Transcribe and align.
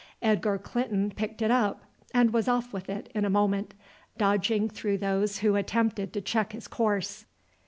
Edgar 0.23 0.57
Clinton 0.57 1.11
picked 1.15 1.43
it 1.43 1.51
up, 1.51 1.83
and 2.11 2.33
was 2.33 2.47
off 2.47 2.73
with 2.73 2.89
it 2.89 3.11
in 3.13 3.23
a 3.23 3.29
moment, 3.29 3.75
dodging 4.17 4.67
through 4.67 4.97
those 4.97 5.37
who 5.45 5.53
attempted 5.55 6.11
to 6.13 6.21
check 6.21 6.53
his 6.53 6.67
course. 6.67 7.27